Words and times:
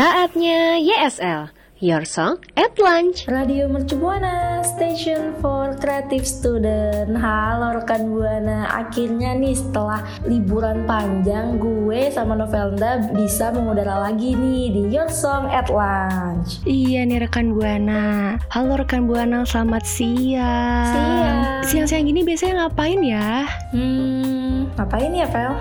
Saatnya 0.00 0.80
YSL, 0.80 1.52
Your 1.76 2.08
Song 2.08 2.40
at 2.56 2.72
Lunch. 2.80 3.28
Radio 3.28 3.68
Mercu 3.68 4.00
Buana, 4.00 4.64
Station 4.64 5.36
for 5.44 5.76
Creative 5.76 6.24
Student. 6.24 7.20
Halo 7.20 7.76
rekan 7.76 8.08
Buana, 8.08 8.64
akhirnya 8.80 9.36
nih 9.36 9.52
setelah 9.52 10.00
liburan 10.24 10.88
panjang 10.88 11.60
gue 11.60 12.08
sama 12.16 12.32
Novelda 12.32 13.12
bisa 13.12 13.52
mengudara 13.52 14.08
lagi 14.08 14.32
nih 14.32 14.72
di 14.72 14.82
Your 14.88 15.12
Song 15.12 15.52
at 15.52 15.68
Lunch. 15.68 16.64
Iya 16.64 17.04
nih 17.04 17.28
rekan 17.28 17.52
Buana. 17.52 18.40
Halo 18.48 18.80
rekan 18.80 19.04
Buana, 19.04 19.44
selamat 19.44 19.84
siang. 19.84 20.96
Siang. 20.96 21.36
Siang-siang 21.60 22.08
gini 22.08 22.24
biasanya 22.24 22.72
ngapain 22.72 23.04
ya? 23.04 23.44
Hmm, 23.76 24.59
ngapain 24.76 25.12
ya 25.14 25.26
Vel? 25.30 25.54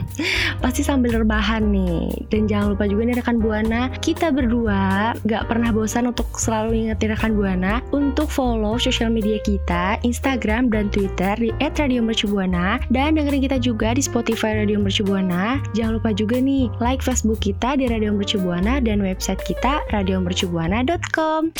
Pasti 0.62 0.82
sambil 0.84 1.20
rebahan 1.22 1.70
nih. 1.70 2.28
Dan 2.28 2.48
jangan 2.48 2.76
lupa 2.76 2.84
juga 2.88 3.08
nih 3.08 3.16
rekan 3.20 3.38
Buana, 3.38 3.88
kita 4.00 4.32
berdua 4.32 5.12
gak 5.28 5.48
pernah 5.48 5.70
bosan 5.70 6.08
untuk 6.10 6.28
selalu 6.36 6.88
ingetin 6.88 7.12
rekan 7.12 7.32
Buana 7.36 7.84
untuk 7.92 8.28
follow 8.28 8.76
sosial 8.76 9.12
media 9.12 9.38
kita, 9.44 10.00
Instagram 10.02 10.72
dan 10.72 10.88
Twitter 10.92 11.36
di 11.38 11.50
@radiomercubuana 11.60 12.82
dan 12.92 13.16
dengerin 13.16 13.42
kita 13.44 13.58
juga 13.60 13.94
di 13.96 14.02
Spotify 14.04 14.64
Radio 14.64 14.78
Mercu 14.80 15.04
Buana. 15.04 15.60
Jangan 15.76 16.00
lupa 16.00 16.10
juga 16.16 16.38
nih 16.38 16.68
like 16.80 17.04
Facebook 17.04 17.40
kita 17.44 17.76
di 17.76 17.88
Radio 17.88 18.12
Mercu 18.14 18.40
Buana 18.40 18.78
dan 18.78 19.02
website 19.02 19.40
kita 19.44 19.82
radiomercubuana.com. 19.90 21.52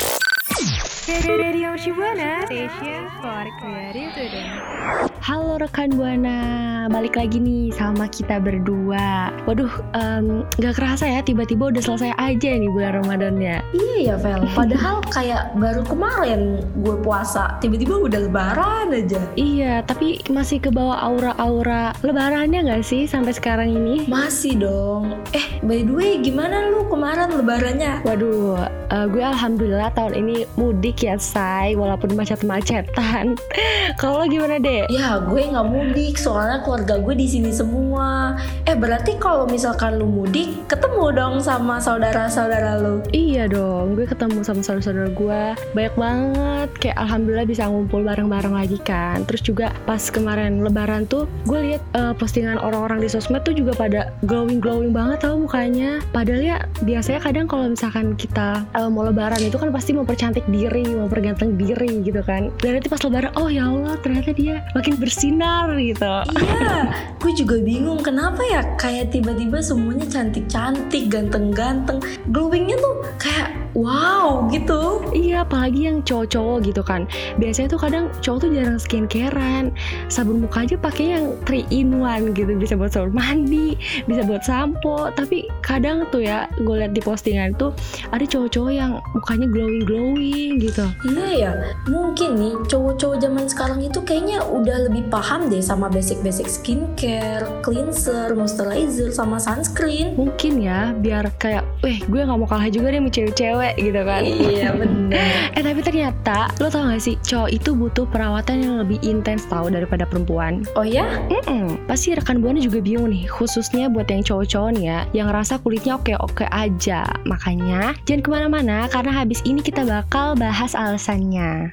Radio 1.08 1.76
Shibuana 1.76 2.46
Station 2.46 3.10
for 3.20 3.46
Creative. 3.58 5.11
Halo 5.22 5.54
rekan 5.54 5.94
Buana, 5.94 6.90
balik 6.90 7.14
lagi 7.14 7.38
nih 7.38 7.70
sama 7.78 8.10
kita 8.10 8.42
berdua. 8.42 9.30
Waduh, 9.46 9.70
em, 9.94 10.42
gak 10.58 10.74
kerasa 10.74 11.06
ya 11.06 11.22
tiba-tiba 11.22 11.70
udah 11.70 11.78
selesai 11.78 12.10
aja 12.18 12.50
nih 12.58 12.66
bulan 12.66 12.98
Ramadannya. 12.98 13.62
Iya 13.70 13.96
ya 14.02 14.14
Vel, 14.18 14.42
padahal 14.58 14.98
kayak 15.14 15.54
baru 15.54 15.86
kemarin 15.86 16.66
gue 16.82 16.98
puasa, 17.06 17.54
tiba-tiba 17.62 18.02
udah 18.02 18.18
lebaran 18.26 18.90
aja. 18.90 19.22
Iya, 19.38 19.86
tapi 19.86 20.18
masih 20.26 20.58
ke 20.58 20.74
bawah 20.74 20.98
aura-aura 20.98 21.94
lebarannya 22.02 22.66
gak 22.66 22.82
sih 22.82 23.06
sampai 23.06 23.30
sekarang 23.30 23.70
ini? 23.70 24.10
Masih 24.10 24.58
dong. 24.58 25.22
Eh, 25.38 25.62
by 25.62 25.86
the 25.86 25.94
way, 25.94 26.18
gimana 26.18 26.66
lu 26.74 26.82
kemarin 26.90 27.30
lebarannya? 27.30 28.02
Waduh, 28.02 28.66
eh, 28.90 29.06
gue 29.06 29.22
alhamdulillah 29.22 29.94
tahun 29.94 30.18
ini 30.18 30.50
mudik 30.58 31.06
ya 31.06 31.14
say, 31.14 31.78
walaupun 31.78 32.10
macet-macetan. 32.18 33.38
Kalau 34.02 34.26
gimana 34.26 34.58
deh? 34.58 34.90
Ya 34.90 35.11
gue 35.20 35.42
nggak 35.52 35.68
mudik 35.68 36.16
soalnya 36.16 36.64
keluarga 36.64 36.96
gue 36.96 37.14
di 37.18 37.26
sini 37.28 37.50
semua. 37.52 38.38
Eh 38.64 38.72
berarti 38.72 39.20
kalau 39.20 39.44
misalkan 39.44 40.00
lu 40.00 40.08
mudik 40.08 40.64
ketemu 40.70 41.12
dong 41.12 41.34
sama 41.44 41.76
saudara-saudara 41.82 42.80
lu. 42.80 43.04
Iya 43.12 43.50
dong, 43.50 43.98
gue 43.98 44.08
ketemu 44.08 44.40
sama 44.40 44.64
saudara-saudara 44.64 45.10
gue 45.12 45.42
banyak 45.76 45.94
banget. 45.98 46.68
Kayak 46.80 46.96
alhamdulillah 47.04 47.48
bisa 47.48 47.68
ngumpul 47.68 48.00
bareng-bareng 48.06 48.54
lagi 48.54 48.78
kan. 48.80 49.26
Terus 49.28 49.42
juga 49.44 49.74
pas 49.84 50.00
kemarin 50.00 50.64
Lebaran 50.64 51.04
tuh, 51.10 51.26
gue 51.44 51.58
lihat 51.58 51.82
eh, 51.98 52.14
postingan 52.16 52.56
orang-orang 52.56 53.02
di 53.02 53.08
sosmed 53.10 53.42
tuh 53.42 53.52
juga 53.52 53.74
pada 53.74 54.14
glowing 54.24 54.62
glowing 54.62 54.94
banget 54.94 55.26
tau 55.26 55.36
mukanya. 55.36 55.98
Padahal 56.14 56.40
ya 56.40 56.56
biasanya 56.86 57.20
kadang 57.20 57.50
kalau 57.50 57.66
misalkan 57.68 58.14
kita 58.14 58.62
eh, 58.78 58.88
mau 58.88 59.02
Lebaran 59.02 59.42
itu 59.42 59.58
kan 59.58 59.74
pasti 59.74 59.90
mempercantik 59.92 60.46
diri, 60.48 60.86
memperganteng 60.86 61.58
diri 61.58 62.00
gitu 62.06 62.22
kan. 62.22 62.54
Dan 62.62 62.78
nanti 62.78 62.86
pas 62.86 63.02
Lebaran, 63.02 63.34
oh 63.36 63.50
ya 63.50 63.66
Allah 63.66 63.98
ternyata 63.98 64.30
dia 64.30 64.62
makin 64.78 64.94
bersinar 65.02 65.74
gitu. 65.82 66.06
Iya, 66.38 66.94
gue 67.18 67.32
juga 67.34 67.58
bingung 67.58 67.98
kenapa 67.98 68.38
ya 68.46 68.62
kayak 68.78 69.10
tiba-tiba 69.10 69.58
semuanya 69.58 70.06
cantik-cantik, 70.06 71.10
ganteng-ganteng. 71.10 71.98
Glowingnya 72.30 72.78
tuh 72.78 73.02
kayak 73.18 73.61
wow 73.72 74.48
gitu. 74.52 75.04
Iya, 75.12 75.44
apalagi 75.44 75.88
yang 75.88 76.04
cowok-cowok 76.04 76.56
gitu 76.68 76.82
kan. 76.84 77.08
Biasanya 77.36 77.68
tuh 77.72 77.80
kadang 77.80 78.04
cowok 78.20 78.38
tuh 78.46 78.50
jarang 78.52 78.78
skincarean. 78.80 79.72
Sabun 80.08 80.44
muka 80.44 80.64
aja 80.64 80.76
pakai 80.76 81.06
yang 81.18 81.24
3 81.44 81.68
in 81.72 82.00
1 82.00 82.32
gitu. 82.36 82.52
Bisa 82.56 82.74
buat 82.76 82.92
sabun 82.92 83.16
mandi, 83.16 83.76
bisa 84.04 84.22
buat 84.24 84.44
sampo. 84.44 85.08
Tapi 85.12 85.48
kadang 85.64 86.04
tuh 86.12 86.24
ya, 86.24 86.48
gue 86.60 86.74
liat 86.80 86.92
di 86.92 87.02
postingan 87.04 87.56
tuh 87.56 87.72
ada 88.12 88.24
cowok-cowok 88.24 88.72
yang 88.72 89.00
mukanya 89.16 89.46
glowing-glowing 89.48 90.60
gitu. 90.60 90.86
Iya 91.08 91.28
ya, 91.32 91.52
mungkin 91.88 92.36
nih 92.36 92.54
cowok-cowok 92.68 93.16
zaman 93.20 93.44
sekarang 93.48 93.80
itu 93.84 93.98
kayaknya 94.04 94.44
udah 94.44 94.88
lebih 94.90 95.08
paham 95.08 95.48
deh 95.48 95.62
sama 95.62 95.88
basic-basic 95.88 96.48
skincare, 96.48 97.46
cleanser, 97.64 98.34
moisturizer, 98.36 99.12
sama 99.12 99.40
sunscreen. 99.40 100.14
Mungkin 100.18 100.60
ya, 100.60 100.92
biar 100.96 101.30
kayak, 101.38 101.64
weh 101.80 102.00
gue 102.04 102.20
gak 102.22 102.38
mau 102.38 102.48
kalah 102.48 102.68
juga 102.68 102.92
deh 102.92 103.00
sama 103.00 103.10
cewek-cewek 103.12 103.61
gitu 103.78 104.00
kan. 104.02 104.22
Iya 104.26 104.70
bener. 104.74 105.00
Eh 105.56 105.60
tapi 105.60 105.84
ternyata, 105.84 106.48
lo 106.56 106.72
tau 106.72 106.88
gak 106.88 107.04
sih, 107.04 107.20
cowok 107.20 107.50
itu 107.52 107.76
butuh 107.76 108.08
perawatan 108.08 108.64
yang 108.64 108.74
lebih 108.80 108.96
intens 109.04 109.44
tau 109.44 109.68
daripada 109.68 110.08
perempuan. 110.08 110.64
Oh 110.72 110.86
ya? 110.86 111.20
Mm-mm. 111.28 111.76
Pasti 111.84 112.16
rekan 112.16 112.40
buana 112.40 112.58
juga 112.58 112.80
bingung 112.80 113.12
nih, 113.12 113.28
khususnya 113.28 113.92
buat 113.92 114.08
yang 114.08 114.24
cowok-cowok 114.24 114.70
nih 114.80 114.84
ya, 114.88 114.98
yang 115.12 115.26
ngerasa 115.28 115.60
kulitnya 115.60 116.00
oke-oke 116.00 116.48
aja. 116.48 117.04
Makanya 117.28 117.92
jangan 118.08 118.22
ke 118.24 118.30
mana-mana 118.32 118.88
karena 118.88 119.12
habis 119.12 119.44
ini 119.44 119.60
kita 119.60 119.84
bakal 119.84 120.32
bahas 120.32 120.72
alasannya. 120.72 121.68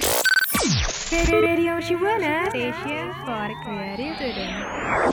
Student. 4.13 4.53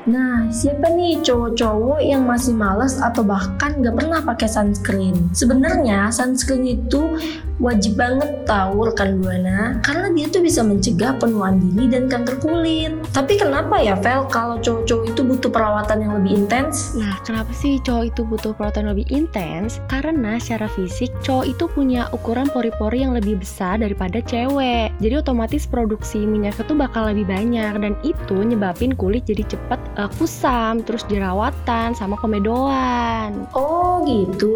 Nah, 0.04 0.44
siapa 0.52 0.92
nih 0.92 1.24
cowok-cowok 1.24 2.04
yang 2.04 2.28
masih 2.28 2.52
malas 2.52 3.00
atau 3.00 3.24
bahkan 3.24 3.80
gak 3.80 3.96
pernah 3.96 4.20
pakai 4.20 4.44
sunscreen? 4.44 5.32
Sebenarnya 5.32 6.12
sunscreen 6.12 6.68
itu 6.68 7.16
wajib 7.56 7.96
banget 7.96 8.44
tahu 8.44 8.92
rekan 8.92 9.16
buana 9.20 9.80
karena 9.80 10.12
dia 10.12 10.26
tuh 10.28 10.44
bisa 10.44 10.60
mencegah 10.60 11.16
penuaan 11.16 11.56
dini 11.56 11.88
dan 11.88 12.06
kanker 12.06 12.36
kulit. 12.40 12.92
Tapi 13.16 13.40
kenapa 13.40 13.80
ya 13.80 13.96
Vel 13.96 14.28
kalau 14.28 14.60
cowok-cowok 14.60 15.04
itu 15.08 15.20
butuh 15.24 15.50
perawatan 15.50 15.98
yang 16.04 16.12
lebih 16.20 16.44
intens? 16.44 16.92
Nah, 16.98 17.16
kenapa 17.24 17.50
sih 17.56 17.80
cowok 17.80 18.04
itu 18.12 18.20
butuh 18.28 18.52
perawatan 18.52 18.92
lebih 18.92 19.06
intens? 19.08 19.80
Karena 19.88 20.36
secara 20.36 20.68
fisik 20.68 21.08
cowok 21.24 21.46
itu 21.48 21.64
punya 21.72 22.12
ukuran 22.12 22.52
pori-pori 22.52 23.02
yang 23.02 23.16
lebih 23.16 23.40
besar 23.40 23.80
daripada 23.80 24.20
cewek. 24.20 24.92
Jadi 25.00 25.14
otomatis 25.16 25.64
produksi 25.64 26.24
minyaknya 26.28 26.64
tuh 26.68 26.76
bakal 26.76 27.08
lebih 27.08 27.24
banyak 27.24 27.72
dan 27.80 27.96
itu 28.04 28.36
nyebabin 28.36 28.92
kulit 28.92 29.24
jadi 29.24 29.44
cepet 29.48 29.80
eh, 29.96 30.10
kusam, 30.20 30.84
terus 30.84 31.08
jerawatan 31.08 31.96
sama 31.96 32.20
komedoan. 32.20 33.48
Oh 33.56 34.04
gitu. 34.04 34.52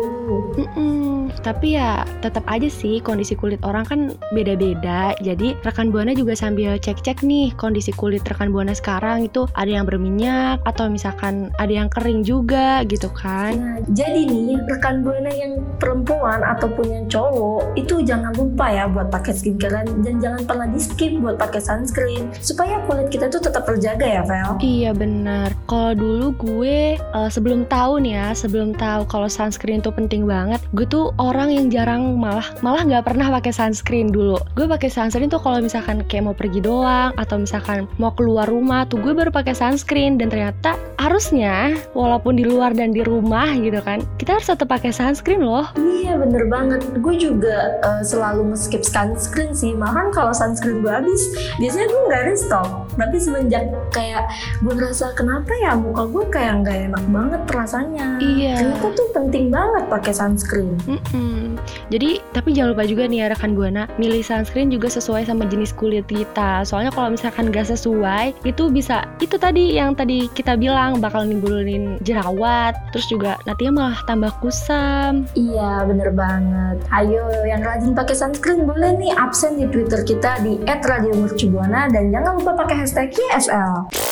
Mm-mm. 0.61 1.33
Tapi 1.41 1.79
ya 1.79 2.03
tetap 2.21 2.43
aja 2.51 2.67
sih 2.67 2.90
sih 2.91 2.99
kondisi 2.99 3.39
kulit 3.39 3.63
orang 3.63 3.87
kan 3.87 4.01
beda-beda. 4.35 5.15
Jadi 5.23 5.55
rekan 5.63 5.95
buana 5.95 6.11
juga 6.11 6.35
sambil 6.35 6.75
cek-cek 6.75 7.23
nih 7.23 7.55
kondisi 7.55 7.95
kulit 7.95 8.27
rekan 8.27 8.51
buana 8.51 8.75
sekarang 8.75 9.31
itu 9.31 9.47
ada 9.55 9.71
yang 9.71 9.87
berminyak 9.87 10.59
atau 10.67 10.91
misalkan 10.91 11.55
ada 11.63 11.71
yang 11.71 11.87
kering 11.87 12.27
juga 12.27 12.83
gitu 12.91 13.07
kan. 13.15 13.55
Nah, 13.55 13.79
jadi 13.95 14.27
nih 14.27 14.59
rekan 14.67 15.07
buana 15.07 15.31
yang 15.31 15.63
perempuan 15.79 16.43
ataupun 16.43 16.87
yang 16.91 17.05
cowok 17.07 17.79
itu 17.79 18.03
jangan 18.03 18.35
lupa 18.35 18.67
ya 18.75 18.91
buat 18.91 19.07
pakai 19.15 19.33
skincare 19.39 19.87
dan 20.03 20.19
jangan 20.19 20.43
pernah 20.43 20.67
di 20.67 20.81
skip 20.83 21.23
buat 21.23 21.39
pakai 21.39 21.63
sunscreen 21.63 22.35
supaya 22.43 22.83
kulit 22.91 23.07
kita 23.15 23.31
tuh 23.31 23.39
tetap 23.39 23.63
terjaga 23.71 24.03
ya 24.03 24.23
Vel. 24.27 24.59
Iya 24.59 24.91
benar. 24.91 25.55
Kalau 25.71 25.95
dulu 25.95 26.27
gue 26.35 26.99
eh, 26.99 27.31
sebelum 27.31 27.71
tahu 27.71 28.03
nih 28.03 28.19
ya, 28.19 28.29
sebelum 28.35 28.75
tahu 28.75 29.07
kalau 29.07 29.31
sunscreen 29.31 29.79
itu 29.79 29.95
penting 29.95 30.27
banget, 30.27 30.59
gue 30.75 30.89
tuh 30.89 31.15
orang 31.23 31.55
yang 31.55 31.71
jarang 31.71 32.19
malah 32.19 32.49
malah 32.65 32.80
nggak 32.85 33.05
pernah 33.07 33.29
pakai 33.29 33.53
sunscreen 33.53 34.09
dulu. 34.13 34.41
Gue 34.57 34.67
pakai 34.67 34.89
sunscreen 34.89 35.29
tuh 35.29 35.41
kalau 35.41 35.61
misalkan 35.61 36.05
kayak 36.07 36.25
mau 36.31 36.37
pergi 36.37 36.61
doang 36.65 37.13
atau 37.17 37.37
misalkan 37.41 37.89
mau 38.01 38.13
keluar 38.17 38.49
rumah 38.49 38.89
tuh 38.89 39.01
gue 39.01 39.13
baru 39.13 39.31
pakai 39.33 39.57
sunscreen 39.57 40.17
dan 40.17 40.33
ternyata 40.33 40.77
harusnya 41.01 41.81
walaupun 41.97 42.37
di 42.37 42.45
luar 42.45 42.77
dan 42.77 42.93
di 42.93 43.01
rumah 43.01 43.49
gitu 43.57 43.81
kan, 43.81 44.05
kita 44.21 44.37
harus 44.37 44.53
tetap 44.53 44.69
pakai 44.69 44.93
sunscreen 44.93 45.41
loh. 45.41 45.65
Iya 45.81 46.21
bener 46.21 46.45
banget. 46.53 46.85
Gue 47.01 47.17
juga 47.17 47.81
eh, 47.81 48.03
selalu 48.05 48.53
skip 48.53 48.85
sunscreen 48.85 49.57
sih. 49.57 49.73
Malahan 49.73 50.13
kalau 50.13 50.37
sunscreen 50.37 50.85
gue 50.85 50.93
habis, 50.93 51.33
biasanya 51.57 51.89
gue 51.89 52.03
nggak 52.13 52.25
restock. 52.29 52.69
Tapi 53.01 53.17
semenjak 53.17 53.65
kayak 53.97 54.29
gue 54.61 54.73
ngerasa 54.77 55.17
kenapa 55.17 55.49
ya 55.65 55.73
muka 55.73 56.05
gue 56.05 56.25
kayak 56.29 56.53
nggak 56.63 56.79
enak 56.93 57.05
banget 57.09 57.43
rasanya. 57.49 58.21
Iya. 58.21 58.61
Ternyata 58.61 58.89
tuh 58.93 59.09
penting 59.17 59.49
banget 59.49 59.85
pakai 59.89 60.13
sunscreen. 60.13 60.77
Mm-mm. 60.85 61.57
Jadi 61.89 62.23
tapi 62.37 62.53
jangan 62.53 62.77
lupa 62.77 62.85
juga 62.87 63.09
nih 63.09 63.25
ya 63.25 63.27
rekan 63.33 63.53
buana 63.57 63.89
milih 63.97 64.21
sunscreen 64.21 64.69
juga 64.69 64.93
sesuai 64.93 65.25
sama 65.25 65.49
jenis 65.49 65.73
kulit 65.73 66.05
kita. 66.07 66.63
Soalnya 66.69 66.93
kalau 66.93 67.15
misalkan 67.15 67.49
gak 67.49 67.73
sesuai 67.73 68.37
itu 68.45 68.69
bisa 68.69 69.09
itu 69.19 69.41
tadi 69.41 69.79
yang 69.79 69.97
tadi 69.97 70.31
kita 70.33 70.55
bilang 70.55 70.90
bakal 70.99 71.23
nimbulin 71.23 72.01
jerawat, 72.03 72.75
terus 72.91 73.07
juga 73.07 73.39
nantinya 73.47 73.73
malah 73.87 74.01
tambah 74.09 74.33
kusam. 74.43 75.31
Iya 75.39 75.87
bener 75.87 76.11
banget. 76.11 76.83
Ayo 76.91 77.31
yang 77.47 77.63
rajin 77.63 77.95
pakai 77.95 78.19
sunscreen 78.19 78.67
boleh 78.67 78.99
nih 78.99 79.15
absen 79.15 79.55
di 79.61 79.71
Twitter 79.71 80.03
kita 80.03 80.43
di 80.43 80.59
@radiomercubuana 80.67 81.87
dan 81.93 82.11
jangan 82.11 82.43
lupa 82.43 82.67
pakai 82.67 82.83
hashtag 82.83 83.15
YSL. 83.15 84.10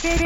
For. 0.00 0.16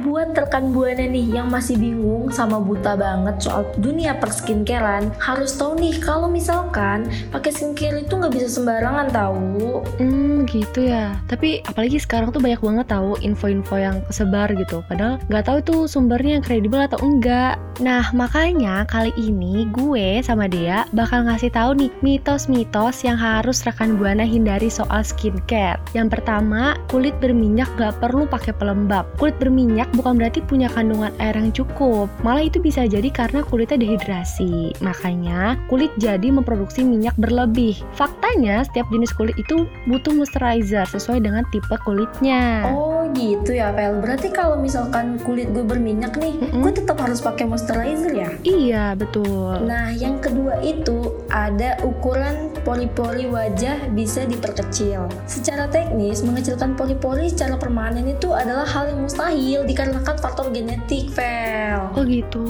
Buat 0.00 0.32
rekan 0.32 0.72
buana 0.72 1.04
nih 1.04 1.36
yang 1.36 1.52
masih 1.52 1.76
bingung 1.76 2.32
sama 2.32 2.64
buta 2.64 2.96
banget 2.96 3.44
soal 3.44 3.68
dunia 3.76 4.16
perskincarean, 4.16 5.12
harus 5.20 5.52
tahu 5.52 5.76
nih 5.76 6.00
kalau 6.00 6.32
misalkan 6.32 7.12
pakai 7.28 7.52
skincare 7.52 8.00
itu 8.00 8.16
nggak 8.16 8.32
bisa 8.32 8.48
sembarangan 8.48 9.12
tahu. 9.12 9.84
Hmm 10.00 10.48
gitu 10.48 10.88
ya. 10.88 11.12
Tapi 11.28 11.60
apalagi 11.68 12.00
sekarang 12.00 12.32
tuh 12.32 12.40
banyak 12.40 12.64
banget 12.64 12.86
tahu 12.88 13.20
info-info 13.20 13.76
yang 13.76 14.00
kesebar 14.08 14.48
gitu. 14.56 14.80
Padahal 14.88 15.20
nggak 15.28 15.44
tahu 15.44 15.58
tuh 15.60 15.80
sumbernya 15.84 16.40
yang 16.40 16.44
kredibel 16.44 16.80
atau 16.80 16.96
enggak. 17.04 17.60
Nah 17.84 18.08
makanya 18.16 18.88
kali 18.88 19.12
ini 19.20 19.68
gue 19.76 20.24
sama 20.24 20.48
Dea 20.48 20.88
bakal 20.96 21.28
ngasih 21.28 21.52
tahu 21.52 21.76
nih 21.76 21.92
mitos-mitos 22.00 23.04
yang 23.04 23.20
harus 23.20 23.60
rekan 23.68 24.00
buana 24.00 24.24
hindari 24.24 24.72
soal 24.72 25.04
skincare. 25.04 25.81
Yang 25.92 26.18
pertama, 26.18 26.78
kulit 26.88 27.12
berminyak 27.18 27.68
gak 27.76 27.98
perlu 27.98 28.24
pakai 28.24 28.54
pelembab. 28.56 29.04
Kulit 29.18 29.36
berminyak 29.42 29.90
bukan 29.92 30.16
berarti 30.16 30.40
punya 30.46 30.70
kandungan 30.70 31.12
air 31.18 31.34
yang 31.36 31.50
cukup. 31.50 32.08
Malah 32.22 32.46
itu 32.46 32.62
bisa 32.62 32.86
jadi 32.86 33.10
karena 33.10 33.42
kulitnya 33.42 33.82
dehidrasi. 33.82 34.78
Makanya 34.80 35.58
kulit 35.66 35.90
jadi 35.98 36.30
memproduksi 36.30 36.86
minyak 36.86 37.16
berlebih. 37.18 37.76
Faktanya 37.96 38.64
setiap 38.64 38.88
jenis 38.92 39.12
kulit 39.16 39.36
itu 39.36 39.68
butuh 39.88 40.12
moisturizer 40.14 40.86
sesuai 40.88 41.24
dengan 41.24 41.42
tipe 41.50 41.74
kulitnya. 41.82 42.68
Oh 42.70 43.08
gitu 43.16 43.56
ya 43.56 43.72
Pel. 43.72 44.00
Berarti 44.00 44.28
kalau 44.32 44.60
misalkan 44.60 45.16
kulit 45.24 45.50
gue 45.52 45.64
berminyak 45.64 46.16
nih, 46.20 46.36
Mm-mm. 46.38 46.60
gue 46.64 46.72
tetap 46.72 47.00
harus 47.00 47.20
pakai 47.20 47.48
moisturizer 47.48 48.12
ya. 48.12 48.30
Iya 48.44 48.84
betul. 48.96 49.64
Nah, 49.64 49.92
yang 49.96 50.20
kedua 50.20 50.60
itu 50.60 51.24
ada 51.32 51.80
ukuran 51.84 52.52
pori-pori 52.62 53.28
wajah 53.28 53.88
bisa 53.96 54.24
diperkecil. 54.28 55.08
Secara 55.24 55.68
teknis, 55.72 56.20
mengecilkan 56.20 56.76
pori-pori 56.76 57.32
secara 57.32 57.56
permanen 57.56 58.04
itu 58.04 58.30
adalah 58.30 58.68
hal 58.68 58.92
yang 58.92 59.08
mustahil 59.08 59.64
dikarenakan 59.64 60.16
faktor 60.20 60.52
genetik, 60.52 61.08
Vel. 61.16 61.90
Oh 61.96 62.04
gitu. 62.04 62.46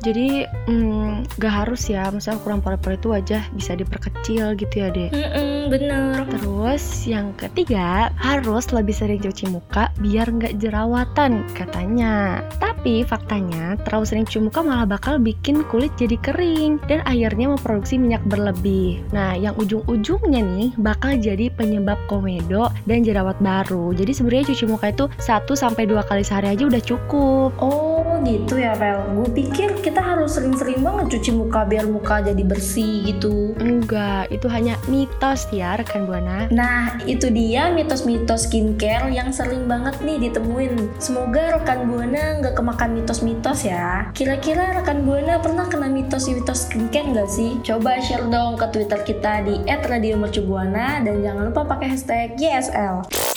Jadi 0.00 0.48
hmm, 0.68 1.36
gak 1.36 1.64
harus 1.64 1.84
ya, 1.88 2.08
misalnya 2.08 2.40
ukuran 2.40 2.60
pori-pori 2.64 2.96
itu 2.96 3.08
wajah 3.12 3.42
bisa 3.52 3.76
diperkecil 3.76 4.56
gitu 4.56 4.74
ya 4.80 4.88
deh. 4.88 5.10
Mm-mm, 5.12 5.68
bener. 5.68 6.24
Terus 6.28 7.04
yang 7.04 7.36
ketiga 7.36 8.08
harus 8.16 8.72
lebih 8.72 8.96
sering 8.96 9.20
cuci 9.20 9.52
muka 9.52 9.92
biar 10.00 10.32
nggak 10.32 10.56
jerawatan 10.56 11.44
katanya. 11.52 12.40
Tapi 12.56 13.04
faktanya 13.04 13.76
terlalu 13.84 14.04
sering 14.08 14.24
cuci 14.24 14.40
muka 14.48 14.64
malah 14.64 14.88
bakal 14.88 15.20
bikin 15.20 15.60
kulit 15.68 15.92
jadi 16.00 16.16
kering 16.20 16.80
dan 16.88 17.04
akhirnya 17.04 17.52
memproduksi 17.52 18.00
minyak 18.00 18.24
berlebih. 18.24 19.04
Nah 19.12 19.36
yang 19.36 19.52
ujung-ujungnya 19.60 20.40
nih 20.40 20.70
bakal 20.80 21.20
jadi 21.20 21.52
penyebab 21.52 22.00
komedo 22.08 22.72
dan 22.88 23.04
jerawat 23.04 23.36
baru. 23.44 23.92
Jadi 23.92 24.12
sebenarnya 24.16 24.48
cuci 24.52 24.64
muka 24.64 24.86
itu 24.92 25.04
1 25.20 25.44
sampai 25.52 25.84
dua 25.84 26.00
kali 26.08 26.24
sehari 26.24 26.56
aja 26.56 26.64
udah 26.64 26.82
cukup. 26.82 27.50
Oh 27.60 27.99
gitu 28.24 28.60
ya, 28.60 28.76
Vel. 28.76 29.00
Gue 29.16 29.28
pikir 29.32 29.80
kita 29.80 30.00
harus 30.02 30.36
sering-sering 30.36 30.84
banget 30.84 31.18
cuci 31.18 31.30
muka 31.32 31.64
biar 31.64 31.88
muka 31.88 32.20
jadi 32.20 32.42
bersih 32.44 33.08
gitu. 33.08 33.56
Enggak, 33.56 34.28
itu 34.28 34.46
hanya 34.46 34.76
mitos 34.86 35.48
ya 35.50 35.76
rekan 35.76 36.04
buana. 36.04 36.46
Nah, 36.52 37.00
itu 37.06 37.32
dia 37.32 37.70
mitos-mitos 37.72 38.50
skincare 38.50 39.08
yang 39.14 39.30
sering 39.30 39.70
banget 39.70 39.96
nih 40.02 40.28
ditemuin. 40.28 40.98
Semoga 40.98 41.56
rekan 41.56 41.86
Buana 41.86 42.42
nggak 42.42 42.58
kemakan 42.58 42.98
mitos-mitos 42.98 43.62
ya. 43.62 44.10
Kira-kira 44.12 44.74
rekan 44.82 45.06
Buana 45.06 45.38
pernah 45.38 45.70
kena 45.70 45.86
mitos-mitos 45.86 46.66
skincare 46.66 47.14
nggak 47.14 47.30
sih? 47.30 47.56
Coba 47.62 48.02
share 48.02 48.26
dong 48.26 48.58
ke 48.58 48.66
Twitter 48.74 49.00
kita 49.06 49.46
di 49.46 49.62
@radiomercubuana 49.66 51.06
dan 51.06 51.22
jangan 51.22 51.54
lupa 51.54 51.62
pakai 51.64 51.94
hashtag 51.94 52.34
YSL. 52.36 53.29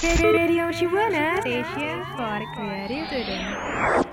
Station 0.00 0.24
for. 2.16 2.40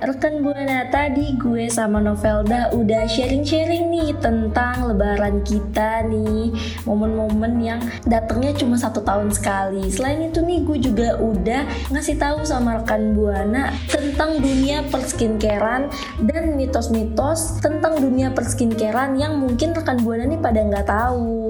Rekan 0.03 0.43
Buana 0.43 0.83
tadi 0.91 1.39
gue 1.39 1.71
sama 1.71 2.03
Novelda 2.03 2.75
udah 2.75 3.07
sharing-sharing 3.07 3.87
nih 3.87 4.11
tentang 4.19 4.91
lebaran 4.91 5.47
kita 5.47 6.03
nih. 6.11 6.51
Momen-momen 6.83 7.63
yang 7.63 7.79
datangnya 8.03 8.51
cuma 8.59 8.75
satu 8.75 8.99
tahun 8.99 9.31
sekali. 9.31 9.87
Selain 9.87 10.27
itu 10.27 10.43
nih 10.43 10.67
gue 10.67 10.91
juga 10.91 11.15
udah 11.23 11.63
ngasih 11.95 12.19
tahu 12.19 12.43
sama 12.43 12.83
rekan 12.83 13.15
Buana 13.15 13.71
Tentang 13.87 14.43
dunia 14.43 14.83
perskincarean 14.91 15.87
dan 16.19 16.59
mitos-mitos 16.59 17.63
tentang 17.63 18.03
dunia 18.03 18.35
perskincarean 18.35 19.15
yang 19.15 19.39
mungkin 19.39 19.71
rekan 19.71 20.03
Buana 20.03 20.27
nih 20.27 20.39
pada 20.43 20.67
nggak 20.67 20.83
tahu. 20.83 21.47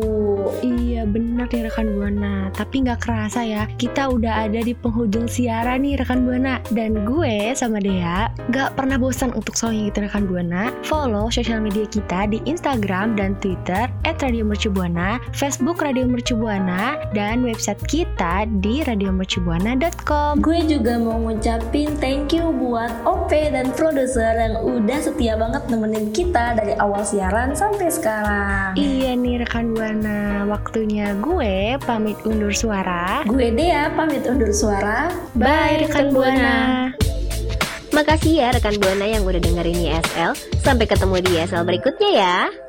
Iya 0.62 0.87
benar 1.06 1.51
nih 1.51 1.68
rekan 1.70 1.94
Buana. 1.94 2.50
Tapi 2.56 2.88
nggak 2.88 3.04
kerasa 3.04 3.44
ya 3.44 3.70
Kita 3.77 4.10
udah 4.10 4.50
ada 4.50 4.63
di 4.63 4.74
penghujung 4.74 5.30
siaran 5.30 5.86
nih 5.86 6.00
rekan 6.01 6.24
Buana. 6.25 6.63
Dan 6.74 7.06
gue 7.06 7.54
sama 7.54 7.77
Dea 7.77 8.32
Gak 8.50 8.80
pernah 8.80 8.96
bosan 8.96 9.36
untuk 9.36 9.54
selalu 9.54 9.92
ngingetin 9.92 10.04
rekan 10.10 10.24
Buana. 10.25 10.63
Follow 10.88 11.27
sosial 11.30 11.60
media 11.60 11.86
kita 11.86 12.32
di 12.32 12.39
Instagram 12.48 13.20
dan 13.20 13.36
Twitter 13.44 13.92
At 14.08 14.24
Radio 14.24 14.48
Mercubuana 14.48 15.22
Facebook 15.36 15.84
Radio 15.84 16.08
Mercubuana 16.08 16.98
Dan 17.12 17.44
website 17.44 17.84
kita 17.86 18.48
di 18.63 18.82
radiomercubuana.com 18.82 20.39
Gue 20.39 20.63
juga 20.66 20.96
mau 20.98 21.20
ngucapin 21.20 21.94
thank 22.00 22.32
you 22.32 22.50
buat 22.56 22.89
OP 23.04 23.30
dan 23.30 23.70
produser 23.75 24.34
yang 24.38 24.56
udah 24.63 25.00
setia 25.04 25.36
banget 25.36 25.68
nemenin 25.68 26.10
kita 26.16 26.56
dari 26.56 26.74
awal 26.80 27.04
siaran 27.04 27.51
sampai 27.51 27.89
sekarang. 27.92 28.77
Iya 28.80 29.18
nih 29.18 29.44
rekan 29.44 29.75
Buana 29.75 30.48
Waktunya 30.88 31.20
gue 31.20 31.56
pamit 31.84 32.15
undur 32.24 32.56
suara 32.56 33.20
Gue 33.27 33.51
Dea 33.51 33.91
pamit 33.91 34.24
undur 34.24 34.56
suara. 34.56 35.12
Bye 35.36 35.84
rekan 35.84 36.15
Buana 36.15 36.96
Makasih 37.91 38.39
ya 38.39 38.56
rekan 38.56 38.79
Buana 38.79 39.03
yang 39.03 39.27
udah 39.27 39.36
dengerin 39.36 39.84
YSL. 39.84 40.32
Sampai 40.63 40.88
ketemu 40.88 41.20
di 41.20 41.44
YSL 41.44 41.67
berikutnya 41.67 42.10
ya. 42.15 42.66